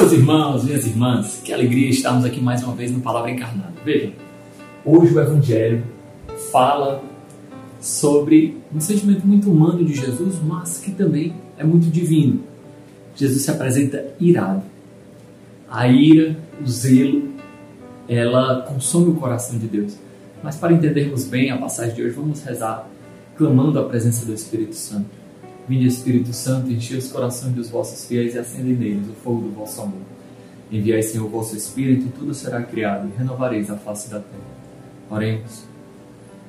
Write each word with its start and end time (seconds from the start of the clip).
Meus 0.00 0.12
irmãos, 0.12 0.62
minhas 0.62 0.86
irmãs, 0.86 1.40
que 1.44 1.52
alegria 1.52 1.90
estarmos 1.90 2.24
aqui 2.24 2.40
mais 2.40 2.62
uma 2.62 2.72
vez 2.72 2.92
no 2.92 3.00
Palavra 3.00 3.32
Encarnada. 3.32 3.72
Vejam, 3.84 4.12
hoje 4.84 5.12
o 5.12 5.18
Evangelho 5.18 5.82
fala 6.52 7.02
sobre 7.80 8.56
um 8.72 8.78
sentimento 8.80 9.26
muito 9.26 9.50
humano 9.50 9.84
de 9.84 9.92
Jesus, 9.96 10.36
mas 10.40 10.78
que 10.78 10.92
também 10.92 11.34
é 11.58 11.64
muito 11.64 11.90
divino. 11.90 12.44
Jesus 13.16 13.42
se 13.42 13.50
apresenta 13.50 14.06
irado. 14.20 14.62
A 15.68 15.88
ira, 15.88 16.38
o 16.64 16.68
zelo, 16.68 17.30
ela 18.08 18.62
consome 18.68 19.10
o 19.10 19.14
coração 19.14 19.58
de 19.58 19.66
Deus. 19.66 19.96
Mas 20.44 20.54
para 20.54 20.72
entendermos 20.72 21.24
bem 21.24 21.50
a 21.50 21.58
passagem 21.58 21.96
de 21.96 22.02
hoje, 22.04 22.14
vamos 22.14 22.40
rezar 22.44 22.88
clamando 23.36 23.80
a 23.80 23.84
presença 23.84 24.24
do 24.24 24.32
Espírito 24.32 24.76
Santo. 24.76 25.10
Vinde 25.68 25.86
Espírito 25.86 26.32
Santo, 26.32 26.72
enchei 26.72 26.96
os 26.96 27.12
corações 27.12 27.52
dos 27.52 27.68
vossos 27.68 28.06
fiéis 28.06 28.34
e 28.34 28.38
acendei 28.38 28.74
neles 28.74 29.06
o 29.06 29.12
fogo 29.12 29.42
do 29.42 29.54
vosso 29.54 29.82
amor. 29.82 30.00
Enviai, 30.72 31.02
Senhor, 31.02 31.26
o 31.26 31.28
vosso 31.28 31.54
Espírito 31.54 32.06
e 32.06 32.10
tudo 32.10 32.32
será 32.32 32.62
criado 32.62 33.06
e 33.06 33.18
renovareis 33.18 33.70
a 33.70 33.76
face 33.76 34.08
da 34.08 34.18
terra. 34.18 34.58
Oremos. 35.10 35.64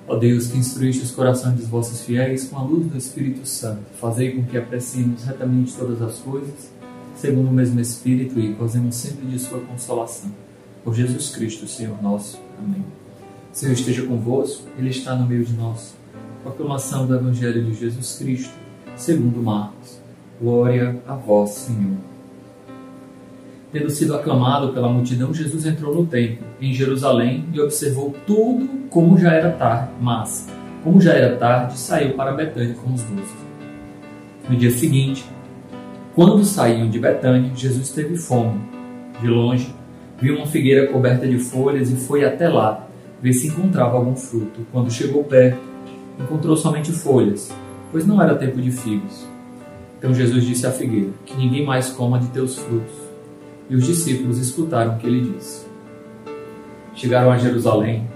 Ó 0.08 0.16
Deus, 0.16 0.48
que 0.48 0.58
instruíste 0.58 1.04
os 1.04 1.12
corações 1.12 1.56
dos 1.56 1.68
vossos 1.68 2.02
fiéis 2.02 2.46
com 2.46 2.58
a 2.58 2.64
luz 2.64 2.88
do 2.88 2.98
Espírito 2.98 3.46
Santo, 3.46 3.84
fazei 4.00 4.32
com 4.32 4.44
que 4.46 4.58
apreciemos 4.58 5.24
retamente 5.26 5.74
todas 5.74 6.02
as 6.02 6.18
coisas, 6.20 6.72
segundo 7.18 7.50
o 7.50 7.54
mesmo 7.54 7.80
Espírito 7.82 8.40
e 8.40 8.54
gozemos 8.54 8.96
sempre 8.96 9.28
de 9.28 9.38
sua 9.38 9.60
consolação. 9.60 10.32
Por 10.82 10.96
Jesus 10.96 11.36
Cristo, 11.36 11.68
Senhor 11.68 12.02
nosso. 12.02 12.40
Amém. 12.58 12.86
Senhor 13.52 13.74
esteja 13.74 14.06
convosco, 14.06 14.64
Ele 14.78 14.90
está 14.90 15.14
no 15.14 15.28
meio 15.28 15.44
de 15.44 15.54
nós. 15.54 15.94
Proclamação 16.42 17.06
do 17.06 17.14
Evangelho 17.14 17.66
de 17.66 17.74
Jesus 17.74 18.18
Cristo 18.18 18.69
segundo 19.00 19.42
Marcos. 19.42 19.98
Glória 20.42 21.02
a 21.08 21.16
vós, 21.16 21.52
Senhor. 21.52 21.98
Tendo 23.72 23.90
sido 23.90 24.16
aclamado 24.16 24.74
pela 24.74 24.90
multidão, 24.90 25.34
Jesus 25.34 25.66
entrou 25.66 25.96
no 25.96 26.06
templo, 26.06 26.46
em 26.60 26.74
Jerusalém, 26.74 27.46
e 27.54 27.62
observou 27.62 28.14
tudo 28.28 28.68
como 28.90 29.18
já 29.18 29.32
era 29.32 29.52
tarde, 29.52 29.92
mas, 30.02 30.48
como 30.84 31.00
já 31.00 31.14
era 31.14 31.38
tarde, 31.38 31.78
saiu 31.78 32.14
para 32.14 32.34
Betânia 32.34 32.74
com 32.76 32.94
os 32.94 33.02
doze. 33.04 33.34
No 34.50 34.56
dia 34.58 34.72
seguinte, 34.72 35.26
quando 36.14 36.44
saíam 36.44 36.90
de 36.90 37.00
Betânia, 37.00 37.52
Jesus 37.56 37.92
teve 37.92 38.18
fome. 38.18 38.60
De 39.22 39.28
longe, 39.28 39.74
viu 40.20 40.36
uma 40.36 40.48
figueira 40.48 40.88
coberta 40.92 41.28
de 41.28 41.38
folhas 41.38 41.90
e 41.90 41.96
foi 41.96 42.26
até 42.26 42.50
lá 42.50 42.88
ver 43.22 43.34
se 43.34 43.48
encontrava 43.48 43.96
algum 43.98 44.16
fruto. 44.16 44.66
Quando 44.72 44.92
chegou 44.92 45.24
perto, 45.24 45.60
encontrou 46.20 46.58
somente 46.58 46.92
folhas 46.92 47.54
pois 47.92 48.06
não 48.06 48.22
era 48.22 48.36
tempo 48.36 48.62
de 48.62 48.72
figos. 48.72 49.26
Então 49.98 50.14
Jesus 50.14 50.46
disse 50.46 50.66
à 50.66 50.72
figueira: 50.72 51.10
Que 51.26 51.36
ninguém 51.36 51.66
mais 51.66 51.90
coma 51.90 52.20
de 52.20 52.28
teus 52.28 52.58
frutos. 52.58 52.96
E 53.70 53.76
os 53.76 53.86
discípulos 53.86 54.40
escutaram 54.40 54.96
o 54.96 54.98
que 54.98 55.06
ele 55.06 55.34
disse. 55.34 55.68
Chegaram 56.96 57.32
a 57.32 57.38
Jerusalém 57.38 58.08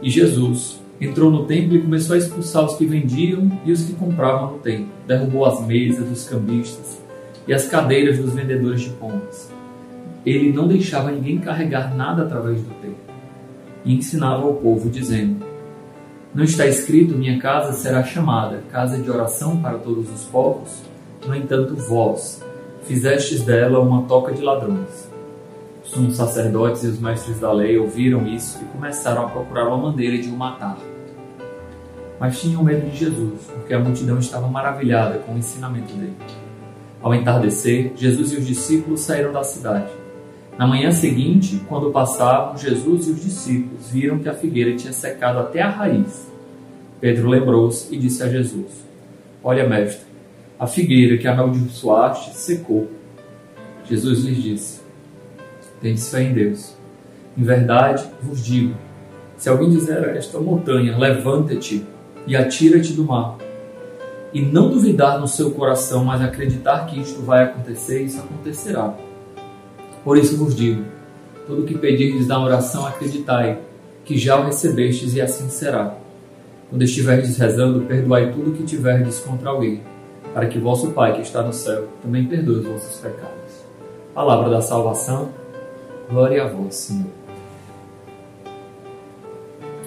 e 0.00 0.08
Jesus 0.08 0.80
entrou 1.00 1.30
no 1.30 1.44
templo 1.44 1.74
e 1.76 1.82
começou 1.82 2.14
a 2.14 2.18
expulsar 2.18 2.64
os 2.64 2.76
que 2.76 2.86
vendiam 2.86 3.50
e 3.64 3.72
os 3.72 3.84
que 3.84 3.94
compravam 3.94 4.52
no 4.52 4.58
templo. 4.58 4.88
Derrubou 5.06 5.44
as 5.44 5.66
mesas 5.66 6.08
dos 6.08 6.28
cambistas 6.28 7.00
e 7.46 7.52
as 7.52 7.66
cadeiras 7.66 8.18
dos 8.18 8.32
vendedores 8.32 8.82
de 8.82 8.90
pombas. 8.90 9.50
Ele 10.24 10.52
não 10.52 10.68
deixava 10.68 11.10
ninguém 11.10 11.38
carregar 11.38 11.94
nada 11.94 12.22
através 12.22 12.60
do 12.60 12.70
templo 12.80 13.08
e 13.84 13.94
ensinava 13.94 14.42
ao 14.42 14.54
povo, 14.54 14.90
dizendo: 14.90 15.36
não 16.38 16.44
está 16.44 16.68
escrito: 16.68 17.18
Minha 17.18 17.36
casa 17.40 17.72
será 17.72 18.04
chamada 18.04 18.62
casa 18.70 18.96
de 18.96 19.10
oração 19.10 19.60
para 19.60 19.76
todos 19.76 20.08
os 20.08 20.22
povos? 20.26 20.84
No 21.26 21.34
entanto, 21.34 21.74
vós 21.74 22.40
fizestes 22.84 23.42
dela 23.42 23.80
uma 23.80 24.02
toca 24.02 24.32
de 24.32 24.40
ladrões. 24.40 25.08
Os 25.82 26.16
sacerdotes 26.16 26.84
e 26.84 26.86
os 26.86 27.00
mestres 27.00 27.40
da 27.40 27.50
lei 27.50 27.76
ouviram 27.76 28.24
isso 28.24 28.60
e 28.62 28.66
começaram 28.66 29.26
a 29.26 29.28
procurar 29.28 29.66
uma 29.66 29.90
maneira 29.90 30.16
de 30.16 30.28
o 30.28 30.36
matar. 30.36 30.78
Mas 32.20 32.40
tinham 32.40 32.62
medo 32.62 32.88
de 32.88 32.96
Jesus, 32.96 33.40
porque 33.52 33.74
a 33.74 33.80
multidão 33.80 34.20
estava 34.20 34.46
maravilhada 34.46 35.18
com 35.18 35.34
o 35.34 35.38
ensinamento 35.38 35.92
dele. 35.94 36.16
Ao 37.02 37.12
entardecer, 37.12 37.94
Jesus 37.96 38.32
e 38.32 38.36
os 38.36 38.46
discípulos 38.46 39.00
saíram 39.00 39.32
da 39.32 39.42
cidade. 39.42 39.90
Na 40.58 40.66
manhã 40.66 40.90
seguinte, 40.90 41.62
quando 41.68 41.92
passavam, 41.92 42.58
Jesus 42.58 43.06
e 43.06 43.10
os 43.12 43.22
discípulos 43.22 43.90
viram 43.92 44.18
que 44.18 44.28
a 44.28 44.34
figueira 44.34 44.74
tinha 44.74 44.92
secado 44.92 45.38
até 45.38 45.62
a 45.62 45.70
raiz. 45.70 46.26
Pedro 47.00 47.28
lembrou-se 47.28 47.94
e 47.94 47.96
disse 47.96 48.24
a 48.24 48.28
Jesus: 48.28 48.84
Olha, 49.42 49.68
mestre, 49.68 50.04
a 50.58 50.66
figueira 50.66 51.16
que 51.16 51.28
amaldiçoaste 51.28 52.36
secou. 52.36 52.90
Jesus 53.84 54.24
lhes 54.24 54.42
disse: 54.42 54.80
Tendes 55.80 56.10
fé 56.10 56.24
em 56.24 56.34
Deus. 56.34 56.74
Em 57.36 57.42
verdade 57.44 58.04
vos 58.20 58.44
digo: 58.44 58.74
se 59.36 59.48
alguém 59.48 59.70
dizer 59.70 60.04
a 60.04 60.16
esta 60.16 60.40
montanha, 60.40 60.98
levanta-te 60.98 61.86
e 62.26 62.34
atira-te 62.34 62.94
do 62.94 63.04
mar, 63.04 63.38
e 64.34 64.42
não 64.42 64.68
duvidar 64.68 65.20
no 65.20 65.28
seu 65.28 65.52
coração, 65.52 66.04
mas 66.04 66.20
acreditar 66.20 66.84
que 66.86 66.98
isto 66.98 67.22
vai 67.22 67.44
acontecer, 67.44 68.02
isso 68.02 68.18
acontecerá. 68.18 69.07
Por 70.08 70.16
isso 70.16 70.38
vos 70.38 70.56
digo: 70.56 70.84
tudo 71.46 71.64
o 71.64 71.64
que 71.66 71.76
pedirdes 71.76 72.26
na 72.26 72.42
oração, 72.42 72.86
acreditai 72.86 73.58
que 74.06 74.16
já 74.16 74.40
o 74.40 74.46
recebestes 74.46 75.14
e 75.14 75.20
assim 75.20 75.50
será. 75.50 75.96
Quando 76.70 76.82
estiverdes 76.82 77.36
rezando, 77.36 77.82
perdoai 77.82 78.32
tudo 78.32 78.50
o 78.50 78.54
que 78.54 78.62
tiverdes 78.62 79.18
contra 79.18 79.50
alguém, 79.50 79.82
para 80.32 80.46
que 80.46 80.58
vosso 80.58 80.92
Pai 80.92 81.12
que 81.12 81.20
está 81.20 81.42
no 81.42 81.52
céu 81.52 81.88
também 82.00 82.24
perdoe 82.24 82.60
os 82.60 82.64
vossos 82.64 82.98
pecados. 83.02 83.66
Palavra 84.14 84.48
da 84.48 84.62
salvação, 84.62 85.28
glória 86.08 86.42
a 86.42 86.48
vós, 86.48 86.74
Senhor. 86.74 87.10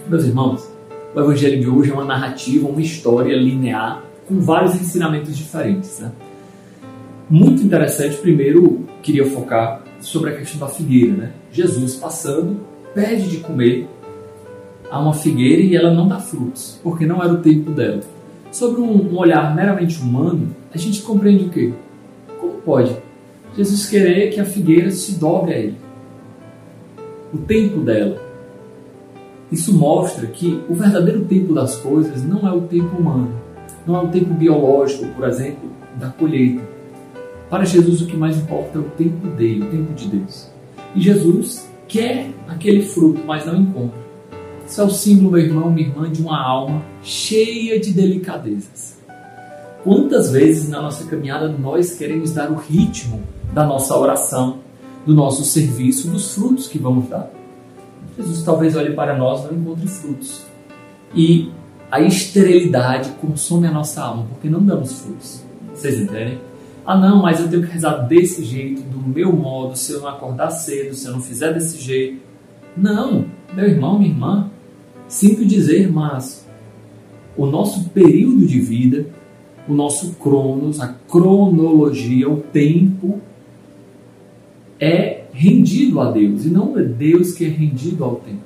Meus 0.08 0.24
irmãos, 0.24 0.70
o 1.16 1.20
Evangelho 1.20 1.60
de 1.60 1.68
hoje 1.68 1.90
é 1.90 1.94
uma 1.96 2.06
narrativa, 2.06 2.70
uma 2.70 2.80
história 2.80 3.36
linear 3.36 4.04
com 4.28 4.40
vários 4.40 4.76
ensinamentos 4.76 5.36
diferentes. 5.36 5.98
Né? 5.98 6.12
Muito 7.28 7.64
interessante, 7.64 8.18
primeiro 8.18 8.86
queria 9.02 9.26
focar 9.26 9.82
sobre 10.02 10.32
a 10.32 10.38
questão 10.38 10.60
da 10.60 10.68
figueira. 10.68 11.14
Né? 11.14 11.32
Jesus 11.52 11.96
passando, 11.96 12.60
pede 12.94 13.30
de 13.30 13.38
comer 13.38 13.88
a 14.90 15.00
uma 15.00 15.14
figueira 15.14 15.62
e 15.62 15.76
ela 15.76 15.94
não 15.94 16.08
dá 16.08 16.20
frutos, 16.20 16.80
porque 16.84 17.06
não 17.06 17.24
era 17.24 17.32
o 17.32 17.38
tempo 17.38 17.72
dela. 17.72 18.02
Sobre 18.52 18.82
um, 18.82 19.14
um 19.14 19.18
olhar 19.18 19.56
meramente 19.56 20.02
humano, 20.02 20.54
a 20.74 20.78
gente 20.78 21.02
compreende 21.02 21.46
o 21.46 21.50
quê? 21.50 21.74
Como 22.40 22.54
pode 22.56 22.96
Jesus 23.56 23.90
querer 23.90 24.32
que 24.32 24.40
a 24.40 24.46
figueira 24.46 24.92
se 24.92 25.14
dobre 25.14 25.54
a 25.54 25.58
ele? 25.58 25.78
O 27.34 27.38
tempo 27.38 27.80
dela. 27.80 28.18
Isso 29.52 29.74
mostra 29.74 30.28
que 30.28 30.62
o 30.70 30.74
verdadeiro 30.74 31.26
tempo 31.26 31.54
das 31.54 31.76
coisas 31.78 32.24
não 32.24 32.48
é 32.48 32.52
o 32.54 32.62
tempo 32.62 32.98
humano, 32.98 33.34
não 33.86 33.96
é 33.98 34.00
o 34.00 34.08
tempo 34.08 34.34
biológico, 34.34 35.06
por 35.08 35.28
exemplo, 35.28 35.70
da 35.98 36.08
colheita 36.08 36.62
para 37.52 37.66
Jesus, 37.66 38.02
o 38.02 38.06
que 38.06 38.16
mais 38.16 38.38
importa 38.38 38.78
é 38.78 38.82
o 38.82 38.86
tempo 38.86 39.28
dele, 39.28 39.64
o 39.64 39.70
tempo 39.70 39.94
de 39.94 40.08
Deus. 40.08 40.48
E 40.96 41.02
Jesus 41.02 41.70
quer 41.86 42.32
aquele 42.48 42.82
fruto, 42.82 43.22
mas 43.28 43.46
não 43.46 43.58
encontra. 43.58 44.00
Isso 44.66 44.80
é 44.80 44.84
o 44.86 44.90
símbolo, 44.90 45.32
meu 45.32 45.42
irmão, 45.42 45.70
minha 45.70 45.90
irmã, 45.90 46.10
de 46.10 46.22
uma 46.22 46.42
alma 46.42 46.82
cheia 47.04 47.78
de 47.78 47.92
delicadezas. 47.92 48.98
Quantas 49.84 50.32
vezes 50.32 50.70
na 50.70 50.82
nossa 50.82 51.04
caminhada 51.04 51.50
nós 51.50 51.94
queremos 51.98 52.32
dar 52.32 52.50
o 52.50 52.56
ritmo 52.56 53.22
da 53.52 53.66
nossa 53.66 53.98
oração, 53.98 54.60
do 55.06 55.14
nosso 55.14 55.44
serviço, 55.44 56.08
dos 56.08 56.34
frutos 56.34 56.70
que 56.70 56.80
vamos 56.80 57.10
dar? 57.10 57.30
Jesus 58.18 58.44
talvez 58.44 58.78
olhe 58.78 58.94
para 58.94 59.18
nós 59.18 59.44
e 59.44 59.54
não 59.54 59.60
encontre 59.60 59.88
frutos. 59.88 60.44
E 61.14 61.52
a 61.92 62.00
esterilidade 62.00 63.10
consome 63.20 63.68
a 63.68 63.72
nossa 63.72 64.02
alma, 64.02 64.26
porque 64.30 64.50
não 64.50 64.64
damos 64.64 65.02
frutos. 65.02 65.44
Vocês 65.74 66.00
entendem? 66.00 66.51
Ah, 66.86 66.98
não, 66.98 67.22
mas 67.22 67.40
eu 67.40 67.48
tenho 67.48 67.64
que 67.64 67.72
rezar 67.72 67.98
desse 68.08 68.44
jeito, 68.44 68.82
do 68.82 69.00
meu 69.00 69.32
modo, 69.32 69.78
se 69.78 69.92
eu 69.92 70.02
não 70.02 70.08
acordar 70.08 70.50
cedo, 70.50 70.96
se 70.96 71.08
eu 71.08 71.14
não 71.14 71.22
fizer 71.22 71.54
desse 71.54 71.80
jeito. 71.80 72.20
Não, 72.76 73.26
meu 73.54 73.66
irmão, 73.66 74.00
minha 74.00 74.10
irmã, 74.10 74.50
sinto 75.08 75.46
dizer, 75.46 75.92
mas 75.92 76.48
o 77.38 77.46
nosso 77.46 77.90
período 77.90 78.46
de 78.46 78.60
vida, 78.60 79.06
o 79.68 79.74
nosso 79.74 80.14
cronos, 80.14 80.80
a 80.80 80.88
cronologia, 80.88 82.30
o 82.30 82.38
tempo, 82.38 83.22
é 84.80 85.26
rendido 85.32 86.00
a 86.00 86.12
Deus 86.12 86.46
e 86.46 86.50
não 86.50 86.78
é 86.78 86.82
Deus 86.82 87.34
que 87.34 87.46
é 87.46 87.48
rendido 87.48 88.04
ao 88.04 88.16
tempo. 88.16 88.42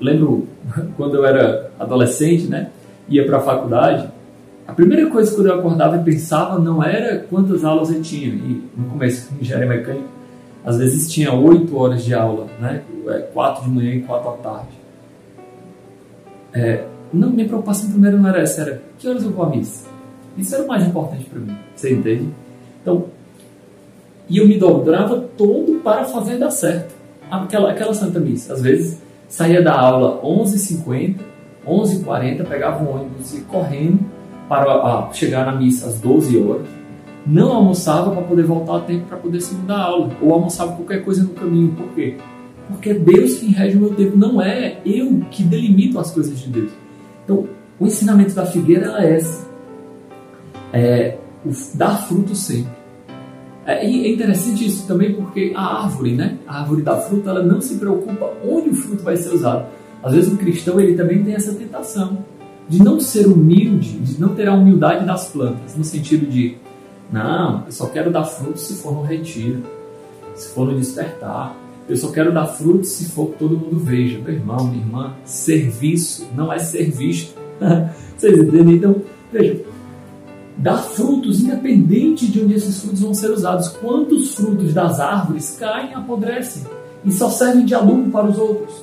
Lembro 0.00 0.46
quando 0.96 1.16
eu 1.16 1.26
era 1.26 1.72
adolescente, 1.78 2.46
né? 2.46 2.70
Ia 3.08 3.24
para 3.26 3.38
a 3.38 3.40
faculdade 3.40 4.08
a 4.66 4.72
primeira 4.72 5.08
coisa 5.08 5.34
que 5.34 5.40
eu 5.40 5.54
acordava 5.54 5.96
e 5.96 6.02
pensava 6.02 6.58
não 6.58 6.82
era 6.82 7.18
quantas 7.30 7.64
aulas 7.64 7.90
eu 7.90 8.02
tinha. 8.02 8.28
E 8.28 8.68
no 8.76 8.86
começo, 8.90 9.32
em 9.34 9.42
engenharia 9.42 9.68
mecânica, 9.68 10.06
às 10.64 10.78
vezes 10.78 11.10
tinha 11.10 11.32
oito 11.32 11.76
horas 11.76 12.04
de 12.04 12.12
aula, 12.12 12.48
né? 12.60 12.82
É, 13.06 13.18
quatro 13.32 13.64
de 13.64 13.70
manhã 13.70 13.94
e 13.94 14.02
quatro 14.02 14.30
à 14.30 14.32
tarde. 14.32 14.68
É, 16.52 16.84
não, 17.12 17.30
minha 17.30 17.46
preocupação 17.46 17.90
primeiro 17.90 18.18
não 18.18 18.28
era 18.28 18.40
essa, 18.40 18.62
era 18.62 18.82
que 18.98 19.08
horas 19.08 19.22
eu 19.22 19.30
vou 19.30 19.46
à 19.46 19.50
missa. 19.50 19.88
Isso 20.36 20.54
era 20.54 20.64
o 20.64 20.68
mais 20.68 20.84
importante 20.84 21.24
para 21.24 21.38
mim, 21.38 21.56
você 21.74 21.92
entende? 21.92 22.28
Então, 22.82 23.04
e 24.28 24.38
eu 24.38 24.48
me 24.48 24.58
dobrava 24.58 25.20
todo 25.36 25.80
para 25.82 26.04
fazer 26.04 26.38
dar 26.38 26.50
certo. 26.50 26.94
Aquela, 27.30 27.70
aquela 27.70 27.94
Santa 27.94 28.18
Missa. 28.18 28.52
Às 28.52 28.60
vezes 28.60 29.00
saía 29.28 29.62
da 29.62 29.78
aula 29.78 30.20
11h50, 30.22 31.16
11h40, 31.66 32.44
pegava 32.46 32.82
um 32.82 32.96
ônibus 32.96 33.34
e 33.34 33.40
correndo 33.42 34.00
para 34.48 35.10
chegar 35.12 35.46
na 35.46 35.52
missa 35.52 35.86
às 35.86 36.00
12 36.00 36.38
horas. 36.38 36.66
Não 37.26 37.52
almoçava 37.52 38.12
para 38.12 38.22
poder 38.22 38.44
voltar 38.44 38.76
a 38.76 38.80
tempo 38.80 39.06
para 39.06 39.16
poder 39.16 39.40
se 39.40 39.54
mudar 39.54 39.76
a 39.76 39.84
aula. 39.84 40.10
Ou 40.20 40.32
almoçava 40.32 40.72
qualquer 40.72 41.04
coisa 41.04 41.24
no 41.24 41.30
caminho. 41.30 41.72
Por 41.72 41.88
quê? 41.88 42.16
Porque 42.68 42.90
é 42.90 42.94
Deus 42.94 43.38
quem 43.38 43.50
rege 43.50 43.76
o 43.76 43.80
meu 43.80 43.94
tempo, 43.94 44.16
não 44.16 44.40
é 44.40 44.78
eu 44.84 45.22
que 45.30 45.42
delimito 45.42 45.98
as 45.98 46.10
coisas 46.10 46.38
de 46.38 46.48
Deus. 46.48 46.70
Então, 47.24 47.48
o 47.78 47.86
ensinamento 47.86 48.34
da 48.34 48.46
figueira 48.46 48.94
é 48.98 49.16
esse. 49.16 49.44
É, 50.72 51.18
dar 51.74 52.06
fruto 52.06 52.34
sempre. 52.34 52.72
É, 53.64 53.84
é 53.84 54.12
interessante 54.12 54.64
isso 54.64 54.86
também 54.86 55.12
porque 55.14 55.52
a 55.54 55.84
árvore, 55.84 56.12
né? 56.12 56.38
A 56.46 56.60
árvore 56.60 56.82
da 56.82 56.96
fruta, 56.96 57.30
ela 57.30 57.42
não 57.42 57.60
se 57.60 57.76
preocupa 57.76 58.32
onde 58.48 58.70
o 58.70 58.74
fruto 58.74 59.02
vai 59.02 59.16
ser 59.16 59.34
usado. 59.34 59.66
Às 60.02 60.14
vezes 60.14 60.32
o 60.32 60.36
cristão 60.36 60.80
ele 60.80 60.94
também 60.94 61.22
tem 61.24 61.34
essa 61.34 61.52
tentação 61.52 62.18
de 62.68 62.82
não 62.82 63.00
ser 63.00 63.26
humilde, 63.26 63.98
de 63.98 64.20
não 64.20 64.34
ter 64.34 64.48
a 64.48 64.54
humildade 64.54 65.04
das 65.06 65.28
plantas, 65.28 65.76
no 65.76 65.84
sentido 65.84 66.26
de, 66.26 66.56
não, 67.12 67.64
eu 67.66 67.72
só 67.72 67.86
quero 67.86 68.10
dar 68.10 68.24
fruto 68.24 68.58
se 68.58 68.74
for 68.74 68.92
no 68.92 69.02
retiro, 69.02 69.62
se 70.34 70.48
for 70.48 70.66
no 70.66 70.78
despertar, 70.78 71.56
eu 71.88 71.96
só 71.96 72.10
quero 72.10 72.32
dar 72.32 72.46
fruto 72.46 72.84
se 72.84 73.04
for 73.06 73.28
que 73.28 73.38
todo 73.38 73.56
mundo 73.56 73.78
veja. 73.78 74.18
Meu 74.18 74.34
irmão, 74.34 74.66
minha 74.66 74.82
irmã, 74.82 75.14
serviço 75.24 76.26
não 76.34 76.52
é 76.52 76.58
ser 76.58 76.90
visto. 76.90 77.34
Vocês 78.16 78.36
entendem? 78.36 78.76
Então, 78.76 78.96
veja, 79.32 79.60
dar 80.56 80.78
frutos 80.78 81.40
independente 81.40 82.26
de 82.26 82.42
onde 82.42 82.54
esses 82.54 82.80
frutos 82.80 83.00
vão 83.00 83.14
ser 83.14 83.30
usados. 83.30 83.68
Quantos 83.68 84.34
frutos 84.34 84.74
das 84.74 84.98
árvores 84.98 85.56
caem 85.60 85.92
e 85.92 85.94
apodrecem 85.94 86.64
e 87.04 87.12
só 87.12 87.30
servem 87.30 87.64
de 87.64 87.74
aluno 87.74 88.10
para 88.10 88.26
os 88.26 88.36
outros? 88.36 88.74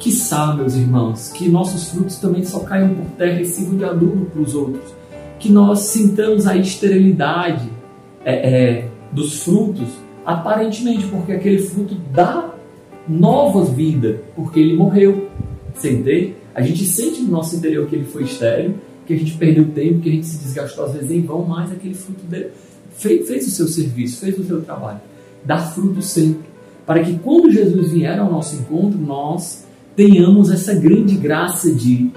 Que 0.00 0.10
meus 0.56 0.74
irmãos, 0.76 1.28
que 1.28 1.46
nossos 1.46 1.90
frutos 1.90 2.16
também 2.16 2.42
só 2.42 2.60
caiam 2.60 2.94
por 2.94 3.04
terra 3.18 3.38
e 3.38 3.44
sirvam 3.44 3.76
de 3.76 3.84
adubo 3.84 4.24
para 4.24 4.40
os 4.40 4.54
outros. 4.54 4.94
Que 5.38 5.52
nós 5.52 5.80
sintamos 5.80 6.46
a 6.46 6.56
esterilidade 6.56 7.70
é, 8.24 8.32
é, 8.32 8.88
dos 9.12 9.42
frutos, 9.42 9.88
aparentemente, 10.24 11.06
porque 11.06 11.32
aquele 11.32 11.58
fruto 11.58 11.94
dá 12.12 12.54
novas 13.06 13.68
vidas, 13.70 14.16
porque 14.34 14.58
ele 14.58 14.74
morreu. 14.74 15.28
Você 15.74 15.92
entende? 15.92 16.34
A 16.54 16.62
gente 16.62 16.84
sente 16.86 17.20
no 17.20 17.32
nosso 17.32 17.56
interior 17.56 17.86
que 17.86 17.94
ele 17.94 18.06
foi 18.06 18.22
estéril, 18.22 18.76
que 19.06 19.12
a 19.12 19.18
gente 19.18 19.36
perdeu 19.36 19.66
tempo, 19.66 20.00
que 20.00 20.08
a 20.08 20.12
gente 20.12 20.26
se 20.26 20.38
desgastou 20.38 20.86
às 20.86 20.92
vezes 20.94 21.10
em 21.10 21.20
vão, 21.20 21.44
mas 21.44 21.70
aquele 21.70 21.94
fruto 21.94 22.24
dele 22.24 22.52
fez, 22.96 23.28
fez 23.28 23.46
o 23.46 23.50
seu 23.50 23.68
serviço, 23.68 24.20
fez 24.20 24.38
o 24.38 24.44
seu 24.44 24.62
trabalho. 24.62 25.00
Dá 25.44 25.58
fruto 25.58 26.00
sempre. 26.00 26.48
Para 26.86 27.02
que 27.04 27.18
quando 27.18 27.50
Jesus 27.50 27.92
vier 27.92 28.18
ao 28.18 28.30
nosso 28.30 28.56
encontro, 28.56 28.98
nós 28.98 29.68
tenhamos 30.00 30.50
essa 30.50 30.74
grande 30.74 31.14
graça 31.14 31.70
de 31.70 32.10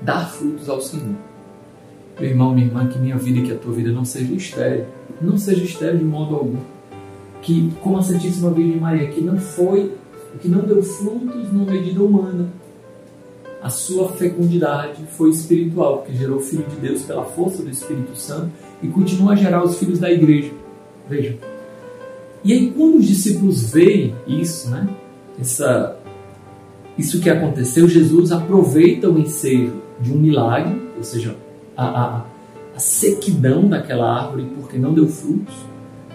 dar 0.00 0.30
frutos 0.30 0.68
ao 0.68 0.80
Senhor. 0.80 1.16
Meu 2.20 2.30
irmão, 2.30 2.54
minha 2.54 2.68
irmã, 2.68 2.86
que 2.86 2.96
minha 2.96 3.16
vida 3.16 3.40
e 3.40 3.42
que 3.42 3.52
a 3.52 3.56
tua 3.56 3.72
vida 3.72 3.90
não 3.90 4.04
seja 4.04 4.32
estéril. 4.34 4.84
Não 5.20 5.36
seja 5.36 5.64
estéril 5.64 5.98
de 5.98 6.04
modo 6.04 6.36
algum. 6.36 6.58
Que, 7.42 7.72
como 7.82 7.98
a 7.98 8.02
Santíssima 8.02 8.52
Virgem 8.52 8.78
Maria, 8.78 9.08
que 9.08 9.20
não 9.20 9.36
foi, 9.36 9.92
que 10.40 10.46
não 10.46 10.60
deu 10.60 10.80
frutos 10.80 11.52
numa 11.52 11.72
medida 11.72 12.04
humana. 12.04 12.46
A 13.60 13.68
sua 13.68 14.10
fecundidade 14.10 15.02
foi 15.16 15.30
espiritual, 15.30 16.02
que 16.02 16.16
gerou 16.16 16.36
o 16.36 16.40
Filho 16.40 16.66
de 16.70 16.76
Deus 16.76 17.02
pela 17.02 17.24
força 17.24 17.64
do 17.64 17.70
Espírito 17.70 18.14
Santo 18.14 18.52
e 18.80 18.86
continua 18.86 19.32
a 19.32 19.36
gerar 19.36 19.64
os 19.64 19.76
filhos 19.76 19.98
da 19.98 20.08
igreja. 20.08 20.52
Vejam. 21.10 21.34
E 22.44 22.52
aí, 22.52 22.70
quando 22.70 22.98
os 22.98 23.06
discípulos 23.06 23.72
veem 23.72 24.14
isso, 24.28 24.70
né? 24.70 24.88
Essa 25.40 25.97
isso 26.98 27.20
que 27.20 27.30
aconteceu, 27.30 27.88
Jesus 27.88 28.32
aproveita 28.32 29.08
o 29.08 29.18
ensejo 29.18 29.74
de 30.00 30.12
um 30.12 30.16
milagre, 30.16 30.80
ou 30.96 31.04
seja, 31.04 31.36
a, 31.76 31.86
a, 31.86 32.24
a 32.74 32.78
sequidão 32.78 33.68
daquela 33.68 34.22
árvore 34.22 34.46
porque 34.56 34.76
não 34.76 34.92
deu 34.92 35.08
frutos, 35.08 35.54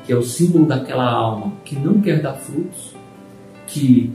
que 0.05 0.11
é 0.11 0.15
o 0.15 0.21
símbolo 0.21 0.65
daquela 0.65 1.09
alma 1.09 1.53
que 1.63 1.75
não 1.77 2.01
quer 2.01 2.21
dar 2.21 2.33
frutos, 2.33 2.93
que 3.65 4.11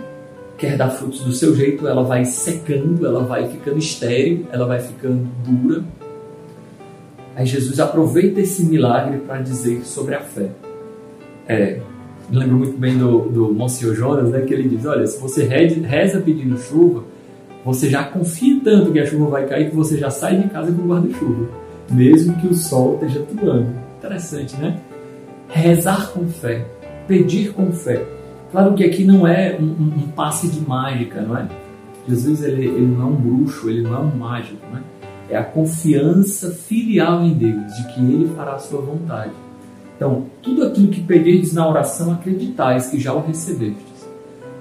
quer 0.59 0.77
dar 0.77 0.91
frutos 0.91 1.21
do 1.21 1.33
seu 1.33 1.55
jeito, 1.57 1.89
ela 1.89 2.03
vai 2.03 2.25
secando, 2.25 3.07
ela 3.07 3.23
vai 3.25 3.49
ficando 3.49 3.79
estéril, 3.79 4.47
ela 4.53 4.67
vai 4.67 4.81
ficando 4.81 5.27
dura. 5.47 5.83
Aí 7.35 7.47
Jesus 7.47 7.81
aproveita 7.81 8.41
esse 8.41 8.65
milagre 8.65 9.19
para 9.19 9.41
dizer 9.41 9.87
sobre 9.87 10.15
a 10.17 10.21
fé. 10.21 10.51
É, 11.47 11.81
me 12.31 12.37
lembro 12.37 12.59
muito 12.59 12.79
bem 12.79 12.97
do, 12.97 13.21
do 13.29 13.55
Monsenhor 13.55 13.95
Jonas, 13.95 14.31
né, 14.31 14.43
que 14.43 14.53
ele 14.53 14.69
diz, 14.69 14.85
olha, 14.85 15.07
se 15.07 15.21
você 15.21 15.45
reza 15.45 16.21
pedindo 16.21 16.59
chuva, 16.59 17.05
você 17.65 17.89
já 17.89 18.05
confia 18.05 18.61
tanto 18.63 18.93
que 18.93 18.99
a 18.99 19.07
chuva 19.07 19.27
vai 19.27 19.47
cair 19.47 19.71
que 19.71 19.77
você 19.77 19.99
já 19.99 20.11
sai 20.11 20.37
de 20.37 20.49
casa 20.49 20.71
com 20.73 20.87
guarda-chuva, 20.87 21.49
mesmo 21.91 22.35
que 22.37 22.47
o 22.47 22.55
sol 22.55 22.95
esteja 22.95 23.21
atuando. 23.21 23.69
Interessante, 23.99 24.57
né? 24.57 24.79
Rezar 25.49 26.11
com 26.13 26.29
fé, 26.29 26.67
pedir 27.07 27.53
com 27.53 27.73
fé. 27.73 28.05
Claro 28.53 28.75
que 28.75 28.85
aqui 28.85 29.05
não 29.05 29.27
é 29.27 29.59
um, 29.59 29.65
um, 29.65 29.93
um 29.97 30.09
passe 30.09 30.49
de 30.49 30.61
mágica, 30.61 31.21
não 31.23 31.37
é? 31.37 31.49
Jesus 32.07 32.43
ele, 32.43 32.67
ele 32.67 32.87
não 32.87 33.03
é 33.03 33.05
um 33.07 33.15
bruxo, 33.15 33.69
ele 33.69 33.83
não 33.83 33.95
é 33.95 33.99
um 33.99 34.17
mágico, 34.17 34.67
né? 34.73 34.83
É 35.31 35.37
a 35.37 35.45
confiança 35.45 36.51
filial 36.51 37.23
em 37.23 37.35
Deus, 37.35 37.77
de 37.77 37.93
que 37.93 38.01
Ele 38.01 38.31
fará 38.35 38.55
a 38.55 38.59
sua 38.59 38.81
vontade. 38.81 39.33
Então, 39.99 40.27
tudo 40.41 40.63
aquilo 40.63 40.87
que 40.89 41.03
pedirdes 41.03 41.53
na 41.53 41.69
oração, 41.69 42.13
acreditais 42.13 42.87
que 42.87 43.01
já 43.01 43.13
o 43.13 43.21
recebestes. 43.21 44.07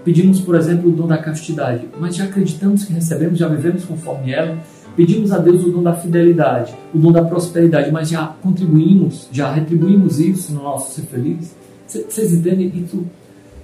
Pedimos, 0.04 0.42
por 0.42 0.56
exemplo, 0.56 0.90
o 0.90 0.92
dom 0.92 1.06
da 1.06 1.20
castidade, 1.20 1.88
mas 2.00 2.16
já 2.16 2.24
acreditamos 2.24 2.86
que 2.86 2.92
recebemos, 2.92 3.38
já 3.38 3.48
vivemos 3.48 3.86
conforme 3.86 4.32
ela. 4.32 4.58
Pedimos 4.96 5.32
a 5.32 5.38
Deus 5.38 5.64
o 5.64 5.70
dom 5.70 5.84
da 5.84 5.94
fidelidade, 5.94 6.74
o 6.92 6.98
dom 6.98 7.12
da 7.12 7.24
prosperidade, 7.24 7.92
mas 7.92 8.10
já 8.10 8.26
contribuímos, 8.42 9.28
já 9.32 9.52
retribuímos 9.52 10.20
isso 10.20 10.54
no 10.54 10.64
nosso 10.64 10.96
ser 10.96 11.04
feliz. 11.04 11.56
Vocês 11.86 12.34
entendem 12.34 12.72
isso? 12.76 13.06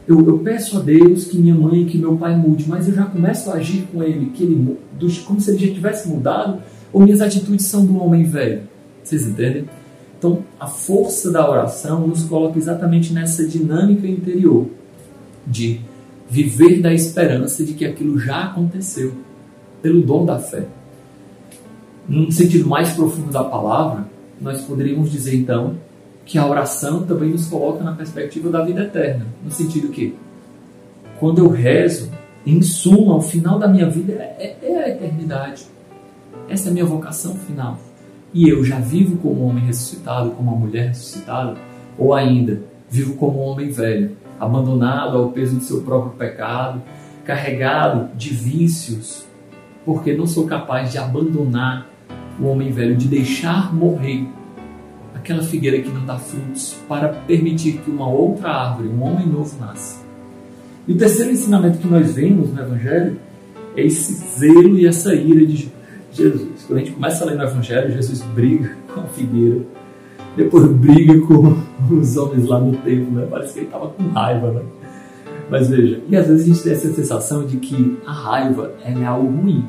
Eu, 0.07 0.23
eu, 0.27 0.37
peço 0.39 0.77
a 0.77 0.81
Deus 0.81 1.25
que 1.25 1.39
minha 1.39 1.55
mãe, 1.55 1.85
que 1.85 1.97
meu 1.97 2.15
pai 2.17 2.35
mude, 2.35 2.65
mas 2.67 2.87
eu 2.87 2.93
já 2.93 3.05
começo 3.05 3.49
a 3.49 3.55
agir 3.55 3.87
com 3.91 4.03
ele, 4.03 4.29
que 4.31 4.43
ele 4.43 4.77
como 5.25 5.41
se 5.41 5.49
ele 5.49 5.65
já 5.65 5.73
tivesse 5.73 6.07
mudado, 6.07 6.59
ou 6.91 7.01
minhas 7.01 7.19
atitudes 7.19 7.65
são 7.65 7.83
do 7.83 7.97
homem 7.97 8.23
velho. 8.23 8.61
Vocês 9.03 9.25
entendem? 9.25 9.65
Então, 10.23 10.41
a 10.57 10.67
força 10.67 11.29
da 11.29 11.49
oração 11.49 12.07
nos 12.07 12.23
coloca 12.23 12.57
exatamente 12.57 13.11
nessa 13.11 13.45
dinâmica 13.45 14.07
interior 14.07 14.67
de 15.45 15.81
viver 16.29 16.81
da 16.81 16.93
esperança 16.93 17.61
de 17.65 17.73
que 17.73 17.83
aquilo 17.83 18.17
já 18.17 18.45
aconteceu, 18.45 19.11
pelo 19.81 19.99
dom 19.99 20.25
da 20.25 20.39
fé. 20.39 20.65
Num 22.07 22.31
sentido 22.31 22.69
mais 22.69 22.93
profundo 22.93 23.33
da 23.33 23.43
palavra, 23.43 24.05
nós 24.39 24.61
poderíamos 24.61 25.11
dizer 25.11 25.35
então 25.35 25.75
que 26.25 26.37
a 26.37 26.47
oração 26.47 27.03
também 27.03 27.29
nos 27.29 27.47
coloca 27.47 27.83
na 27.83 27.91
perspectiva 27.91 28.49
da 28.49 28.63
vida 28.63 28.83
eterna, 28.83 29.25
no 29.43 29.51
sentido 29.51 29.89
que 29.89 30.15
quando 31.19 31.39
eu 31.39 31.49
rezo, 31.49 32.09
em 32.45 32.61
suma, 32.61 33.17
o 33.17 33.21
final 33.21 33.59
da 33.59 33.67
minha 33.67 33.89
vida 33.89 34.13
é, 34.13 34.55
é 34.61 34.83
a 34.85 34.89
eternidade. 34.89 35.65
Essa 36.47 36.69
é 36.69 36.71
a 36.71 36.73
minha 36.73 36.85
vocação 36.85 37.35
final 37.35 37.77
e 38.33 38.49
eu 38.49 38.63
já 38.63 38.79
vivo 38.79 39.17
como 39.17 39.45
homem 39.45 39.65
ressuscitado, 39.65 40.31
como 40.31 40.51
uma 40.51 40.59
mulher 40.59 40.87
ressuscitada, 40.87 41.55
ou 41.97 42.13
ainda 42.13 42.61
vivo 42.89 43.13
como 43.15 43.39
um 43.39 43.43
homem 43.43 43.69
velho, 43.69 44.11
abandonado 44.39 45.17
ao 45.17 45.29
peso 45.29 45.57
do 45.57 45.63
seu 45.63 45.81
próprio 45.81 46.13
pecado, 46.13 46.81
carregado 47.23 48.09
de 48.15 48.29
vícios, 48.29 49.25
porque 49.85 50.13
não 50.13 50.25
sou 50.25 50.45
capaz 50.45 50.91
de 50.91 50.97
abandonar 50.97 51.87
o 52.39 52.47
homem 52.47 52.71
velho, 52.71 52.95
de 52.95 53.07
deixar 53.07 53.73
morrer 53.73 54.25
aquela 55.13 55.43
figueira 55.43 55.81
que 55.81 55.89
não 55.89 56.05
dá 56.05 56.17
frutos, 56.17 56.75
para 56.87 57.09
permitir 57.09 57.77
que 57.77 57.89
uma 57.89 58.07
outra 58.07 58.49
árvore, 58.49 58.89
um 58.89 59.01
homem 59.03 59.25
novo, 59.25 59.57
nasça. 59.59 60.03
E 60.87 60.91
o 60.91 60.97
terceiro 60.97 61.31
ensinamento 61.31 61.77
que 61.77 61.87
nós 61.87 62.13
vemos 62.13 62.53
no 62.53 62.61
Evangelho 62.61 63.17
é 63.75 63.85
esse 63.85 64.13
zelo 64.37 64.77
e 64.77 64.85
essa 64.85 65.15
ira 65.15 65.45
de 65.45 65.71
Jesus. 66.11 66.52
Quando 66.67 66.79
a 66.79 66.83
gente 66.83 66.93
começa 66.93 67.23
a 67.23 67.27
ler 67.27 67.37
no 67.37 67.43
Evangelho, 67.43 67.91
Jesus 67.91 68.21
briga 68.21 68.75
com 68.93 69.01
a 69.01 69.05
figueira, 69.05 69.61
depois 70.35 70.65
briga 70.71 71.19
com 71.21 71.55
os 71.93 72.17
homens 72.17 72.45
lá 72.47 72.59
no 72.59 72.75
templo, 72.77 73.11
né? 73.11 73.27
Parece 73.29 73.53
que 73.53 73.59
ele 73.59 73.65
estava 73.67 73.87
com 73.89 74.03
raiva, 74.09 74.51
né? 74.51 74.61
Mas 75.49 75.69
veja, 75.69 76.01
e 76.09 76.15
às 76.15 76.27
vezes 76.27 76.45
a 76.45 76.47
gente 76.47 76.63
tem 76.63 76.73
essa 76.73 76.93
sensação 76.93 77.45
de 77.45 77.57
que 77.57 77.97
a 78.05 78.11
raiva 78.11 78.73
é 78.83 79.05
algo 79.05 79.27
ruim. 79.41 79.67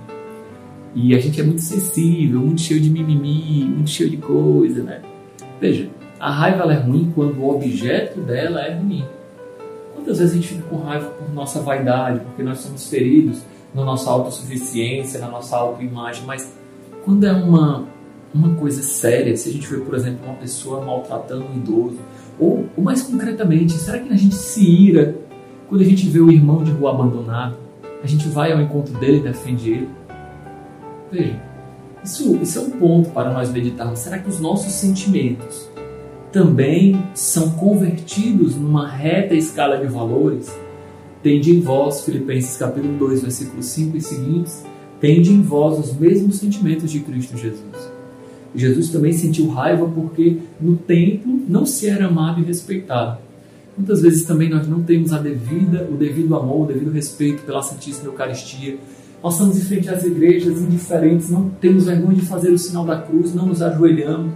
E 0.95 1.15
a 1.15 1.19
gente 1.19 1.41
é 1.41 1.45
muito 1.45 1.61
sensível, 1.61 2.41
muito 2.41 2.61
cheio 2.61 2.81
de 2.81 2.89
mimimi, 2.89 3.65
muito 3.65 3.91
cheio 3.91 4.09
de 4.09 4.17
coisa, 4.17 4.83
né? 4.83 5.03
Veja, 5.61 5.91
a 6.21 6.31
raiva 6.31 6.73
é 6.73 6.77
ruim 6.77 7.13
quando 7.15 7.39
o 7.41 7.51
objeto 7.51 8.21
dela 8.21 8.63
é 8.63 8.75
ruim. 8.75 9.05
Quantas 9.95 10.19
vezes 10.19 10.33
a 10.33 10.37
gente 10.37 10.49
fica 10.49 10.63
com 10.69 10.77
raiva 10.77 11.07
por 11.07 11.35
nossa 11.35 11.61
vaidade, 11.61 12.21
porque 12.21 12.43
nós 12.43 12.59
somos 12.59 12.89
feridos 12.89 13.43
na 13.75 13.85
nossa 13.85 14.09
autossuficiência, 14.09 15.19
na 15.19 15.29
nossa 15.29 15.57
autoimagem, 15.57 16.25
mas 16.25 16.55
quando 17.05 17.25
é 17.25 17.33
uma, 17.33 17.85
uma 18.35 18.55
coisa 18.55 18.83
séria, 18.83 19.37
se 19.37 19.49
a 19.49 19.53
gente 19.53 19.67
vê, 19.67 19.79
por 19.79 19.95
exemplo, 19.95 20.25
uma 20.25 20.35
pessoa 20.37 20.85
maltratando 20.85 21.45
um 21.45 21.57
idoso, 21.57 21.99
Ou, 22.39 22.67
ou 22.77 22.83
mais 22.83 23.03
concretamente, 23.03 23.75
será 23.75 23.99
que 23.99 24.13
a 24.13 24.17
gente 24.17 24.35
se 24.35 24.65
ira 24.65 25.15
quando 25.69 25.83
a 25.83 25.85
gente 25.85 26.09
vê 26.09 26.21
o 26.21 26.31
irmão 26.31 26.65
de 26.65 26.73
rua 26.73 26.91
abandonado? 26.91 27.57
A 28.03 28.07
gente 28.07 28.29
vai 28.29 28.53
ao 28.53 28.61
encontro 28.61 28.93
dele 28.99 29.19
e 29.19 29.21
defende 29.21 29.71
ele? 29.71 29.89
Veja, 31.13 31.41
isso, 32.03 32.37
isso 32.43 32.59
é 32.59 32.63
um 32.63 32.71
ponto 32.71 33.11
para 33.11 33.33
nós 33.33 33.51
meditarmos. 33.51 34.01
Será 34.01 34.19
que 34.19 34.29
os 34.29 34.41
nossos 34.41 34.73
sentimentos 34.73 35.71
também 36.33 37.01
são 37.15 37.51
convertidos 37.53 38.57
numa 38.57 38.89
reta 38.89 39.35
escala 39.35 39.79
de 39.79 39.87
valores? 39.87 40.53
Tende 41.23 41.57
em 41.57 41.61
vós, 41.61 42.05
Filipenses 42.05 42.57
capítulo 42.57 42.99
2, 42.99 43.23
versículos 43.23 43.67
5 43.67 43.97
e 43.97 44.01
seguintes, 44.01 44.67
tende 45.05 45.31
em 45.31 45.43
vós 45.43 45.79
os 45.79 45.95
mesmos 45.95 46.37
sentimentos 46.37 46.91
de 46.91 46.99
Cristo 47.01 47.37
Jesus. 47.37 47.93
Jesus 48.55 48.89
também 48.89 49.13
sentiu 49.13 49.51
raiva 49.51 49.87
porque 49.87 50.39
no 50.59 50.77
templo 50.77 51.43
não 51.47 51.67
se 51.67 51.87
era 51.87 52.07
amado 52.07 52.41
e 52.41 52.45
respeitado. 52.45 53.19
Muitas 53.77 54.01
vezes 54.01 54.25
também 54.25 54.49
nós 54.49 54.67
não 54.67 54.83
temos 54.83 55.13
a 55.13 55.19
devida, 55.19 55.87
o 55.93 55.95
devido 55.95 56.35
amor, 56.35 56.63
o 56.63 56.73
devido 56.73 56.91
respeito 56.91 57.43
pela 57.43 57.63
Santíssima 57.63 58.07
Eucaristia. 58.07 58.79
Nós 59.23 59.35
estamos 59.35 59.59
em 59.59 59.61
frente 59.61 59.91
às 59.91 60.03
igrejas 60.05 60.59
indiferentes, 60.63 61.29
não 61.29 61.51
temos 61.51 61.85
vergonha 61.85 62.17
de 62.17 62.25
fazer 62.25 62.49
o 62.49 62.57
sinal 62.57 62.87
da 62.87 62.99
cruz, 62.99 63.35
não 63.35 63.45
nos 63.45 63.61
ajoelhamos. 63.61 64.33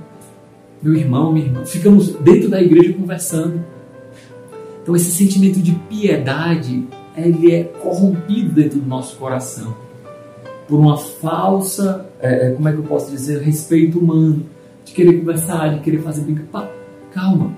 Meu 0.83 0.95
irmão, 0.95 1.33
minha 1.33 1.47
irmã, 1.47 1.65
ficamos 1.65 2.11
dentro 2.17 2.51
da 2.51 2.61
igreja 2.61 2.93
conversando. 2.93 3.65
Então 4.83 4.95
esse 4.95 5.13
sentimento 5.13 5.61
de 5.61 5.73
piedade, 5.89 6.87
ele 7.17 7.53
é 7.53 7.65
corrompido 7.65 8.53
dentro 8.53 8.79
do 8.79 8.87
nosso 8.87 9.17
coração 9.17 9.88
por 10.69 10.79
uma 10.79 10.99
falsa, 10.99 12.07
é, 12.21 12.49
é, 12.49 12.51
como 12.51 12.69
é 12.69 12.73
que 12.73 12.79
eu 12.79 12.85
posso 12.85 13.11
dizer, 13.11 13.41
respeito 13.41 13.99
humano, 13.99 14.45
de 14.85 14.93
querer 14.93 15.19
conversar, 15.19 15.75
de 15.75 15.81
querer 15.81 16.03
fazer 16.03 16.21
brincadeira. 16.21 16.71
Calma. 17.13 17.57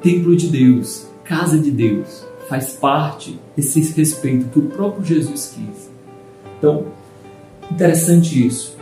Templo 0.00 0.34
de 0.36 0.46
Deus, 0.46 1.06
casa 1.24 1.58
de 1.58 1.70
Deus, 1.70 2.24
faz 2.48 2.72
parte 2.74 3.38
desse 3.56 3.80
respeito 3.92 4.46
que 4.46 4.58
o 4.60 4.62
próprio 4.62 5.04
Jesus 5.04 5.54
quis. 5.54 5.90
Então, 6.56 6.86
interessante 7.70 8.46
isso. 8.46 8.78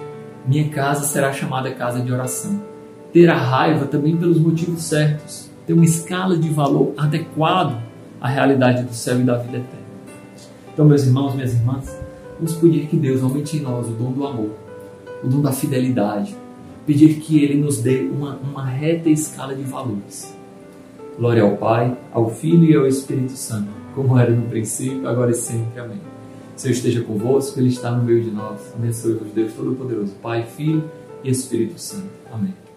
Minha 0.47 0.69
casa 0.69 1.05
será 1.05 1.33
chamada 1.33 1.71
casa 1.75 2.01
de 2.01 2.13
oração. 2.13 2.61
Ter 3.13 3.29
a 3.29 3.37
raiva 3.37 3.87
também 3.87 4.17
pelos 4.17 4.39
motivos 4.39 4.85
certos. 4.85 5.51
Ter 5.67 5.73
uma 5.73 5.85
escala 5.85 6.37
de 6.37 6.49
valor 6.51 6.95
adequado 6.97 7.83
à 8.21 8.29
realidade 8.29 8.83
do 8.83 8.95
céu 8.95 9.21
e 9.21 9.25
da 9.25 9.37
vida 9.37 9.59
eterna. 9.59 9.89
Então, 10.73 10.87
meus 10.87 11.05
irmãos, 11.05 11.35
minhas 11.35 11.53
irmãs, 11.53 11.98
Vamos 12.39 12.55
pedir 12.55 12.87
que 12.87 12.97
Deus 12.97 13.23
aumente 13.23 13.57
em 13.57 13.61
nós 13.61 13.89
o 13.89 13.91
dom 13.91 14.13
do 14.13 14.27
amor, 14.27 14.51
o 15.25 15.29
dom 15.29 15.41
da 15.41 15.51
fidelidade, 15.51 16.37
pedir 16.87 17.19
que 17.21 17.43
Ele 17.43 17.61
nos 17.61 17.79
dê 17.79 18.03
uma, 18.03 18.37
uma 18.37 18.65
reta 18.65 19.11
escala 19.11 19.55
de 19.55 19.63
valores. 19.63 20.35
Glória 21.19 21.43
ao 21.43 21.57
Pai, 21.57 21.99
ao 22.13 22.31
Filho 22.31 22.65
e 22.65 22.77
ao 22.77 22.87
Espírito 22.87 23.33
Santo, 23.33 23.69
como 23.93 24.17
era 24.17 24.31
no 24.31 24.49
princípio, 24.49 25.09
agora 25.09 25.33
e 25.33 25.35
sempre. 25.35 25.81
Amém. 25.81 26.01
Senhor 26.57 26.73
esteja 26.73 27.03
convosco, 27.03 27.59
Ele 27.59 27.69
está 27.69 27.91
no 27.91 28.05
meio 28.05 28.23
de 28.23 28.31
nós. 28.31 28.61
Abençoe-vos, 28.75 29.33
Deus 29.33 29.53
Todo-Poderoso, 29.53 30.15
Pai, 30.23 30.45
Filho 30.45 30.85
e 31.25 31.31
Espírito 31.31 31.81
Santo. 31.81 32.09
Amém. 32.33 32.68